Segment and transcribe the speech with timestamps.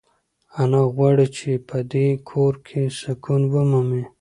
[0.61, 4.03] انا غواړي چې په دې کور کې سکون ومومي.